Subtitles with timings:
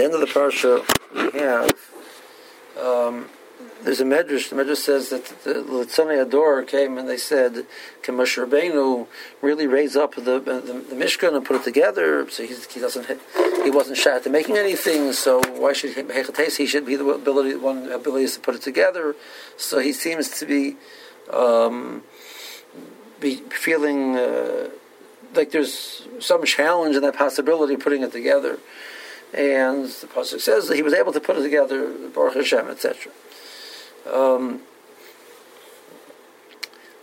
[0.00, 0.82] the end of the parsha,
[1.14, 1.70] we have
[2.80, 3.28] um,
[3.82, 4.48] there's a medrash.
[4.48, 7.66] The medrash says that the Litzonei Ador came and they said,
[8.02, 9.06] "Can Moshe Rabbeinu
[9.42, 10.60] really raise up the, the,
[10.90, 13.20] the Mishkan and put it together?" So he doesn't.
[13.64, 15.12] He wasn't shy to making anything.
[15.12, 16.02] So why should he?
[16.56, 17.56] He should be the ability.
[17.56, 19.14] One ability to put it together.
[19.58, 20.76] So he seems to be
[21.30, 22.02] um,
[23.20, 24.70] be feeling uh,
[25.34, 28.58] like there's some challenge in that possibility of putting it together.
[29.32, 33.12] And the pasuk says that he was able to put it together, Baruch Hashem, etc.
[34.12, 34.62] Um,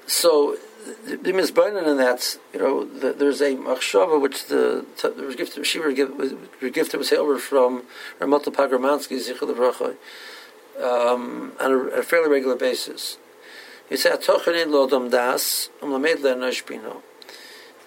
[0.08, 0.58] so
[1.06, 4.86] the, the misburden in that, you know, the, there's a machshava which the
[5.18, 6.34] was gifted Shiva was
[6.72, 7.84] gifted was over from
[8.20, 9.96] Ramotel Pogramansky Zichel
[10.82, 13.18] um, on a, a, fairly regular basis.
[13.90, 17.02] He said, "Tochanin lodam das umlamed le'nashbino."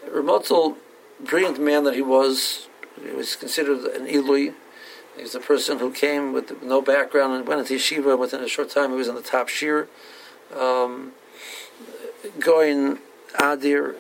[0.08, 0.76] Ramotel,
[1.20, 2.68] brilliant man that he was,
[3.02, 4.54] he was considered an ilui
[5.16, 8.18] he was a person who came with no background and went into yeshiva.
[8.18, 9.86] Within a short time, he was in the top shiur.
[10.56, 11.12] Um,
[12.38, 12.98] going
[13.34, 13.96] Adir,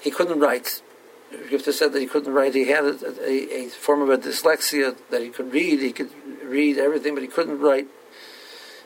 [0.00, 0.82] he couldn't write.
[1.32, 2.54] Gifter said that he couldn't write.
[2.54, 5.80] He had a, a, a, form of a dyslexia that he could read.
[5.80, 6.10] He could
[6.44, 7.88] read everything, but he couldn't write.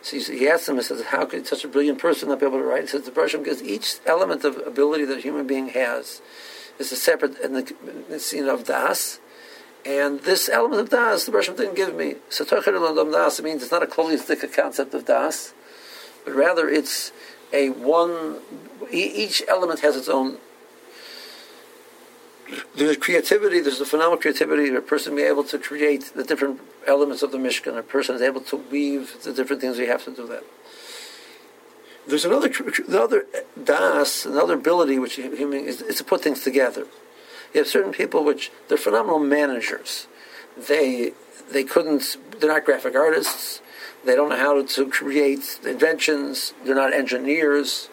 [0.03, 2.57] So he, asked him, he says, how could such a brilliant person not be able
[2.57, 2.83] to write?
[2.83, 6.23] He says, the Bershom, because each element of ability that a human being has
[6.79, 7.75] is a separate in the,
[8.09, 9.21] the scene of das,
[9.85, 12.17] and this element of das, the Bershom didn't give me.
[12.29, 15.55] So das means it's not a holistic concept of das,
[16.25, 17.13] but rather it's
[17.53, 18.39] a one.
[18.93, 20.39] Each element has its own.
[22.75, 23.61] There's creativity.
[23.61, 24.75] There's a phenomenal creativity.
[24.75, 27.79] A person be able to create the different elements of the Mishkan.
[27.79, 30.45] A person is able to weave the different things we have to do that.
[32.07, 32.51] There's another,
[32.89, 33.27] another
[33.63, 36.87] das, another ability which human is, is to put things together.
[37.53, 40.07] You have certain people which they're phenomenal managers.
[40.57, 41.13] They
[41.51, 42.17] they couldn't.
[42.39, 43.61] They're not graphic artists.
[44.05, 46.55] They don't know how to create inventions.
[46.65, 47.91] They're not engineers.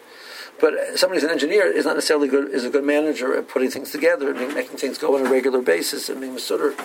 [0.60, 2.50] But somebody who's an engineer is not necessarily good.
[2.50, 5.62] Is a good manager at putting things together and making things go on a regular
[5.62, 6.76] basis and being masudder.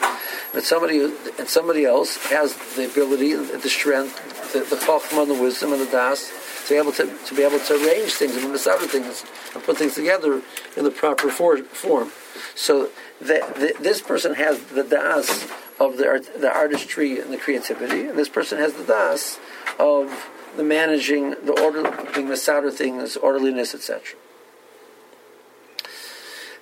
[0.54, 5.74] But somebody and somebody else has the ability, the strength, the, the chachma, the wisdom,
[5.74, 6.32] and the das
[6.68, 9.78] to be able to, to be able to arrange things and other things and put
[9.78, 10.42] things together
[10.78, 12.12] in the proper for, form.
[12.56, 15.50] So the, the, this person has the das
[15.80, 19.40] of the, art, the artistry and the creativity, and this person has the das
[19.80, 21.84] of the managing, the order,
[22.14, 24.18] being the things, orderliness, etc.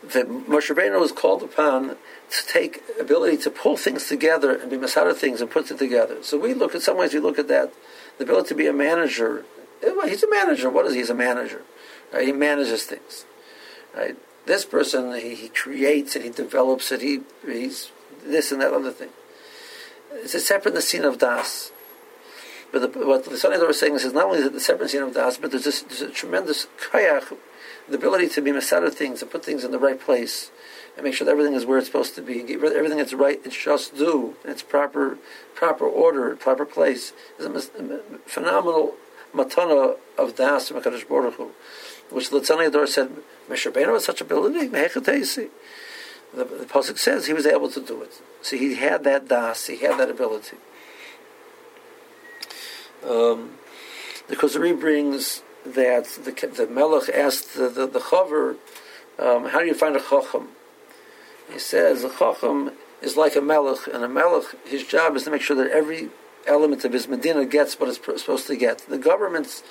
[0.02, 1.90] The Moshe Rabbeinu was called upon
[2.32, 6.24] to take ability to pull things together and be masada things and put it together.
[6.24, 7.74] So we look at some ways we look at that
[8.18, 9.46] the ability to be a manager.
[9.84, 10.70] Eh, he's a manager.
[10.70, 11.00] What is he?
[11.00, 11.62] He's a manager.
[12.14, 12.26] Right?
[12.26, 13.26] He manages things.
[13.96, 14.16] Right?
[14.46, 17.02] This person, he, he creates and he develops it.
[17.02, 17.92] He he's
[18.24, 19.10] this and that other thing.
[20.14, 21.72] It's a separate the scene of das.
[22.72, 25.14] But the, what the Sonny was saying is not only is it the scene of
[25.14, 27.38] das, but there's, this, there's a tremendous kayach,
[27.90, 30.52] the ability to be masada things, to put things in the right place,
[30.96, 32.42] and make sure that everything is where it's supposed to be.
[32.42, 35.18] Everything that's right, it's just due, in its proper
[35.54, 37.14] proper order, proper place.
[37.38, 38.96] It's a phenomenal
[39.34, 41.52] matana of das from Hakadosh Baruch Hu,
[42.10, 43.10] which the Tzani Ador said
[43.50, 44.68] Moshe Rabbeinu has such ability.
[44.68, 45.50] The,
[46.34, 48.22] the pasuk says he was able to do it.
[48.42, 49.68] So he had that das.
[49.68, 50.58] He had that ability.
[53.04, 53.52] Um,
[54.28, 58.58] the Kuzari brings that the, the Melech asked the, the, the
[59.20, 60.50] um, how do you find a Chacham?
[61.52, 65.32] He says, a Chacham is like a Melech, and a Melech, his job is to
[65.32, 66.10] make sure that every
[66.48, 68.80] element of his Medina gets what it's supposed to get.
[68.90, 69.64] The government's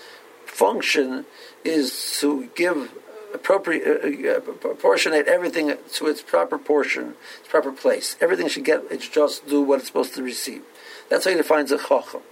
[0.47, 1.26] function
[1.64, 2.92] is to give
[3.34, 8.16] appropriate, uh, uh, proportionate everything to its proper portion, its proper place.
[8.20, 10.62] Everything should get, it's just do what it's supposed to receive.
[11.08, 12.22] That's how he defines a chacham.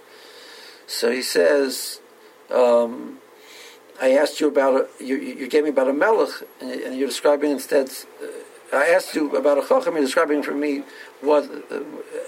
[0.88, 2.00] So he says,
[2.50, 3.18] um,
[4.00, 6.30] I asked you about a, you, you gave me about a melech,
[6.62, 7.90] and you're describing instead.
[8.22, 9.94] Uh, I asked you about a chacham.
[9.94, 10.84] You're describing for me
[11.20, 11.80] what uh,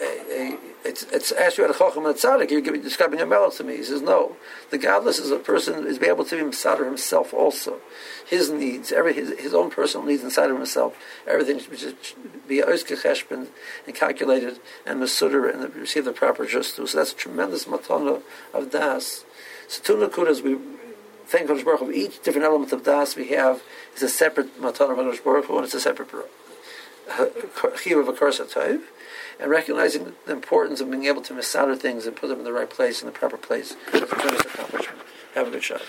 [0.02, 2.50] a, a, it's, it's asked you about a chacham and tzaddik.
[2.50, 3.76] You're describing a melech to me.
[3.76, 4.36] He says no.
[4.70, 7.78] The godless is a person is be able to be misader himself also.
[8.26, 10.96] His needs, every his, his own personal needs inside of himself.
[11.26, 11.96] Everything should
[12.48, 13.48] be oiske
[13.86, 16.92] and calculated and masuder and receive the proper justice.
[16.92, 19.24] So that's a tremendous matana of das.
[19.68, 20.58] So two nakudas we
[21.26, 23.62] thank Kodesh Baruch Hu, each different element of das we have
[23.94, 26.10] is a separate matana of Kodesh Baruch Hu, and it's a separate
[27.76, 28.80] chiv of a korsa
[29.38, 32.52] and recognizing the importance of being able to misader things and put them in the
[32.52, 35.00] right place, in the proper place, for tremendous accomplishment.
[35.34, 35.82] Have a good shot.